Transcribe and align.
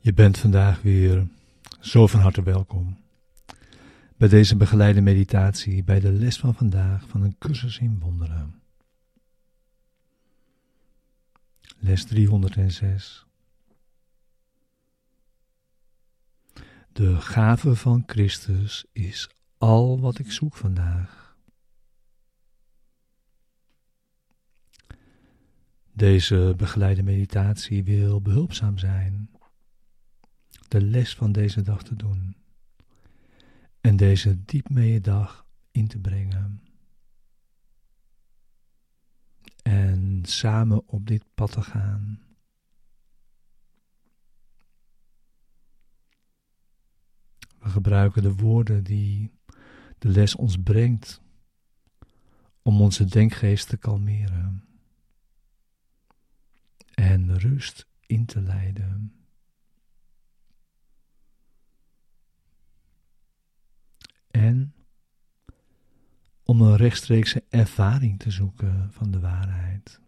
Je 0.00 0.12
bent 0.12 0.38
vandaag 0.38 0.82
weer 0.82 1.26
zo 1.80 2.06
van 2.06 2.20
harte 2.20 2.42
welkom 2.42 2.96
bij 4.16 4.28
deze 4.28 4.56
begeleide 4.56 5.00
meditatie 5.00 5.84
bij 5.84 6.00
de 6.00 6.12
les 6.12 6.38
van 6.38 6.54
vandaag 6.54 7.08
van 7.08 7.22
een 7.22 7.38
cursus 7.38 7.78
in 7.78 7.98
wonderen. 7.98 8.60
Les 11.78 12.04
306. 12.04 13.26
De 16.92 17.20
gave 17.20 17.74
van 17.74 18.02
Christus 18.06 18.84
is 18.92 19.30
al 19.58 20.00
wat 20.00 20.18
ik 20.18 20.32
zoek 20.32 20.56
vandaag. 20.56 21.36
Deze 25.92 26.54
begeleide 26.56 27.02
meditatie 27.02 27.84
wil 27.84 28.20
behulpzaam 28.20 28.78
zijn 28.78 29.30
de 30.68 30.80
les 30.80 31.14
van 31.14 31.32
deze 31.32 31.62
dag 31.62 31.82
te 31.82 31.96
doen 31.96 32.36
en 33.80 33.96
deze 33.96 34.44
diep 34.44 35.02
dag 35.02 35.46
in 35.70 35.88
te 35.88 35.98
brengen. 35.98 36.62
En 39.62 40.20
samen 40.24 40.88
op 40.88 41.06
dit 41.06 41.24
pad 41.34 41.52
te 41.52 41.62
gaan. 41.62 42.22
We 47.58 47.68
gebruiken 47.68 48.22
de 48.22 48.34
woorden 48.34 48.84
die 48.84 49.30
de 49.98 50.08
les 50.08 50.34
ons 50.34 50.56
brengt 50.56 51.22
om 52.62 52.80
onze 52.80 53.04
denkgeest 53.04 53.68
te 53.68 53.76
kalmeren 53.76 54.68
en 56.94 57.38
rust 57.38 57.86
in 58.06 58.26
te 58.26 58.40
leiden. 58.40 59.17
En 64.38 64.74
om 66.42 66.60
een 66.60 66.76
rechtstreekse 66.76 67.44
ervaring 67.48 68.18
te 68.18 68.30
zoeken 68.30 68.92
van 68.92 69.10
de 69.10 69.20
waarheid. 69.20 70.00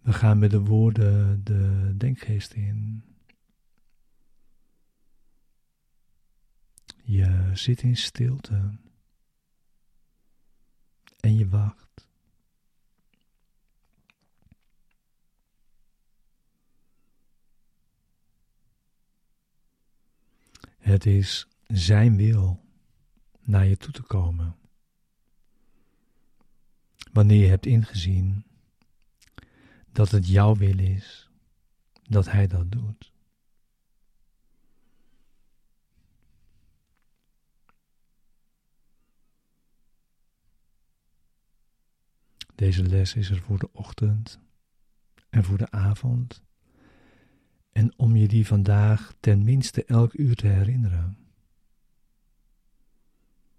We 0.00 0.12
gaan 0.12 0.38
met 0.38 0.50
de 0.50 0.60
woorden 0.60 1.44
de 1.44 1.94
denkgeest 1.96 2.52
in. 2.52 3.04
Je 7.02 7.50
zit 7.52 7.82
in 7.82 7.96
stilte 7.96 8.78
en 11.20 11.36
je 11.36 11.48
wacht. 11.48 12.08
Het 20.84 21.06
is 21.06 21.48
Zijn 21.66 22.16
wil 22.16 22.64
naar 23.40 23.66
je 23.66 23.76
toe 23.76 23.92
te 23.92 24.02
komen. 24.02 24.56
Wanneer 27.12 27.40
je 27.40 27.46
hebt 27.46 27.66
ingezien 27.66 28.44
dat 29.92 30.10
het 30.10 30.28
jouw 30.28 30.56
wil 30.56 30.78
is 30.78 31.30
dat 32.02 32.30
Hij 32.30 32.46
dat 32.46 32.72
doet. 32.72 33.12
Deze 42.54 42.82
les 42.82 43.14
is 43.14 43.30
er 43.30 43.40
voor 43.40 43.58
de 43.58 43.72
ochtend 43.72 44.38
en 45.28 45.44
voor 45.44 45.58
de 45.58 45.70
avond 45.70 46.42
en 47.74 47.92
om 47.96 48.16
je 48.16 48.28
die 48.28 48.46
vandaag 48.46 49.14
ten 49.20 49.44
minste 49.44 49.84
elk 49.84 50.12
uur 50.12 50.34
te 50.34 50.46
herinneren. 50.46 51.18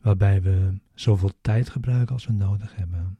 Waarbij 0.00 0.42
we 0.42 0.78
zoveel 0.94 1.32
tijd 1.40 1.68
gebruiken 1.68 2.14
als 2.14 2.26
we 2.26 2.32
nodig 2.32 2.76
hebben 2.76 3.18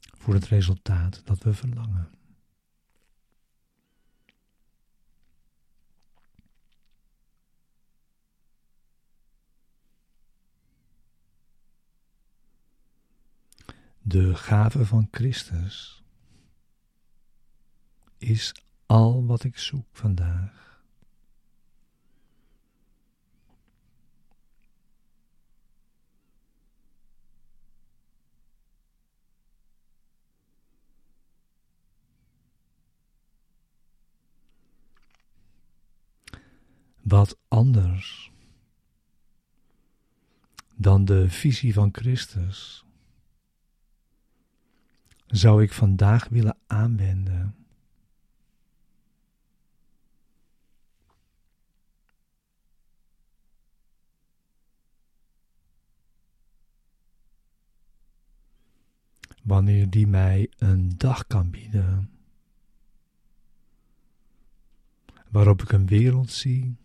voor 0.00 0.34
het 0.34 0.46
resultaat 0.46 1.22
dat 1.24 1.42
we 1.42 1.54
verlangen. 1.54 2.08
De 14.02 14.34
gave 14.34 14.86
van 14.86 15.08
Christus 15.10 16.04
is 18.18 18.54
al 18.94 19.26
wat 19.26 19.44
ik 19.44 19.58
zoek 19.58 19.86
vandaag. 19.92 20.82
Wat 37.02 37.38
anders 37.48 38.32
dan 40.74 41.04
de 41.04 41.28
visie 41.28 41.72
van 41.72 41.88
Christus 41.92 42.84
zou 45.26 45.62
ik 45.62 45.72
vandaag 45.72 46.28
willen 46.28 46.58
aanwenden 46.66 47.63
wanneer 59.44 59.90
die 59.90 60.06
mij 60.06 60.50
een 60.58 60.92
dag 60.96 61.26
kan 61.26 61.50
bieden. 61.50 62.10
Waarop 65.28 65.62
ik 65.62 65.72
een 65.72 65.86
wereld 65.86 66.30
zie 66.30 66.76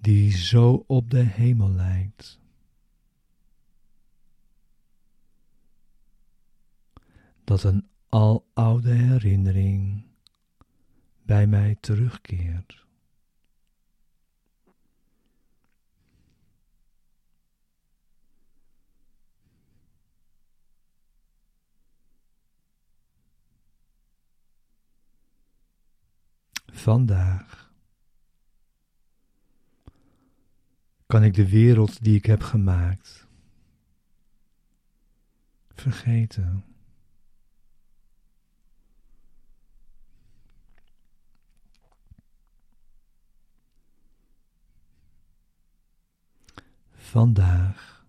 die 0.00 0.30
zo 0.30 0.84
op 0.86 1.10
de 1.10 1.22
hemel 1.22 1.70
lijkt. 1.70 2.40
Dat 7.44 7.62
een 7.62 7.88
aloude 8.08 8.92
herinnering 8.92 10.04
bij 11.22 11.46
mij 11.46 11.76
terugkeert. 11.80 12.86
Vandaag 26.80 27.72
kan 31.06 31.22
ik 31.22 31.34
de 31.34 31.48
wereld 31.48 32.02
die 32.02 32.16
ik 32.16 32.26
heb 32.26 32.42
gemaakt 32.42 33.26
vergeten. 35.68 36.64
Vandaag 46.92 48.06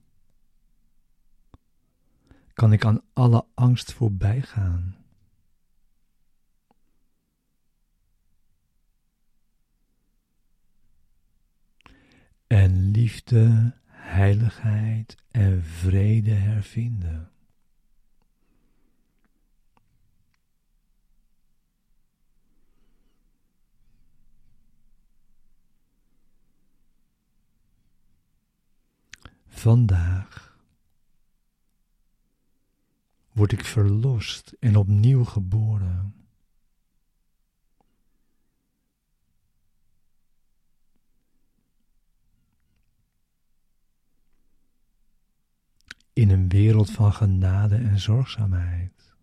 kan 2.53 2.73
ik 2.73 2.85
aan 2.85 3.01
alle 3.13 3.45
angst 3.53 3.93
voorbij 3.93 4.41
gaan. 4.41 5.00
En 12.51 12.91
liefde, 12.91 13.73
heiligheid 13.85 15.15
en 15.31 15.63
vrede 15.63 16.31
hervinden. 16.31 17.31
Vandaag 29.47 30.57
word 33.31 33.51
ik 33.51 33.65
verlost 33.65 34.55
en 34.59 34.75
opnieuw 34.75 35.23
geboren. 35.23 36.20
In 46.13 46.29
een 46.29 46.49
wereld 46.49 46.91
van 46.91 47.13
genade 47.13 47.75
en 47.75 47.99
zorgzaamheid, 47.99 49.15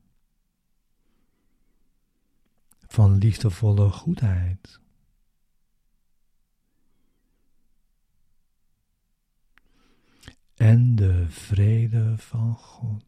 van 2.87 3.19
liefdevolle 3.19 3.91
goedheid. 3.91 4.81
En 10.55 10.95
de 10.95 11.27
vrede 11.29 12.19
van 12.19 12.55
God. 12.55 13.05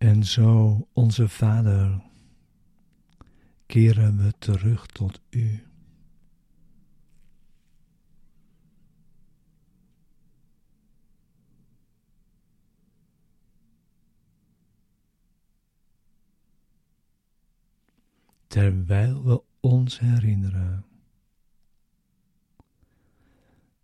En 0.00 0.24
zo, 0.24 0.88
onze 0.92 1.28
Vader, 1.28 2.02
keren 3.66 4.16
we 4.16 4.34
terug 4.38 4.86
tot 4.86 5.20
U. 5.30 5.66
Terwijl 18.46 19.24
we 19.24 19.42
ons 19.60 19.98
herinneren 19.98 20.84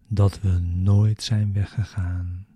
dat 0.08 0.40
we 0.40 0.58
nooit 0.58 1.22
zijn 1.22 1.52
weggegaan. 1.52 2.56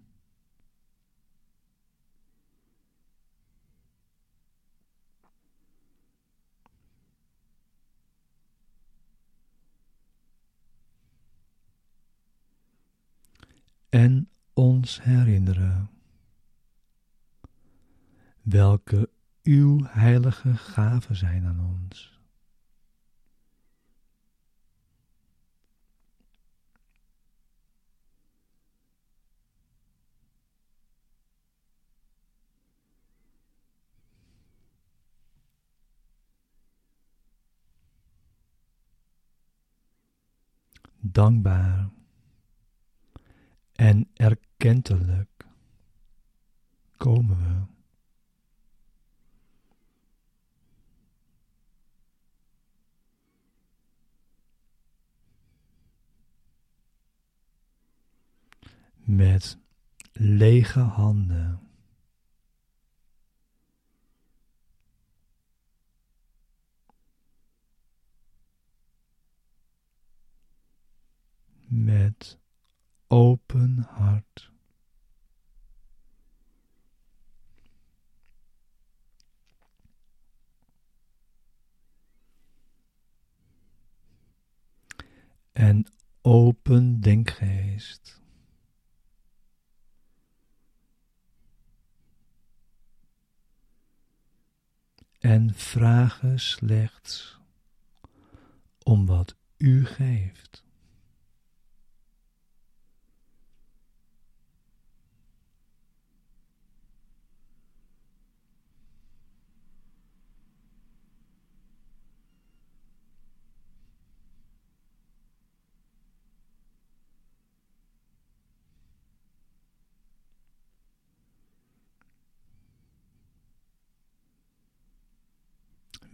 En 13.91 14.29
ons 14.55 15.03
herinneren 15.03 15.91
welke 18.43 19.11
uw 19.43 19.85
heilige 19.85 20.57
gaven 20.57 21.17
zijn 21.17 21.45
aan 21.45 21.61
ons. 21.61 22.19
Dankbaar 41.03 41.89
en 43.81 44.11
erkentelijk 44.15 45.47
komen 46.97 47.39
we. 47.39 47.69
Met 58.97 59.59
lege 60.13 60.81
handen. 60.81 61.61
Met 71.67 72.39
open 73.11 73.87
hart. 73.89 74.51
En 85.53 85.87
open 86.23 87.01
denkgeest. 87.01 88.21
En 95.19 95.55
vragen 95.55 96.41
slechts 96.41 97.41
om 98.83 99.07
wat 99.07 99.37
u 99.57 99.85
geeft. 99.87 100.70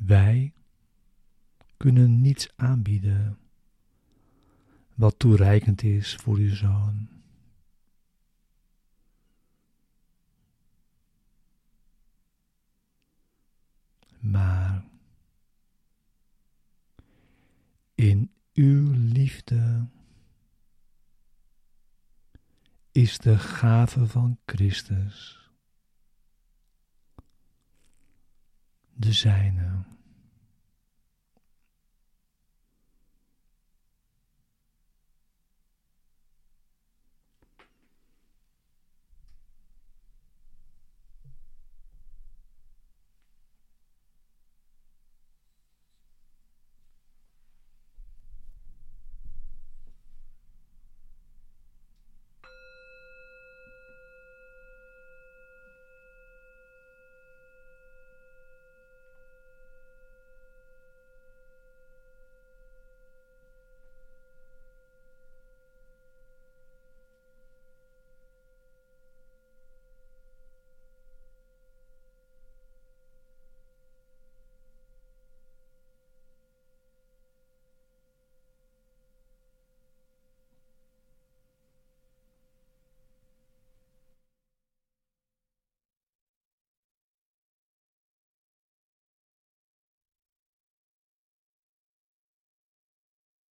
Wij 0.06 0.52
kunnen 1.76 2.20
niets 2.20 2.56
aanbieden 2.56 3.38
wat 4.94 5.18
toereikend 5.18 5.82
is 5.82 6.14
voor 6.14 6.36
uw 6.36 6.54
zoon. 6.54 7.08
Maar 14.18 14.84
in 17.94 18.32
uw 18.54 18.92
liefde 18.92 19.88
is 22.92 23.18
de 23.18 23.38
gave 23.38 24.06
van 24.06 24.38
Christus 24.44 25.44
de 28.92 29.12
zijne. 29.12 29.94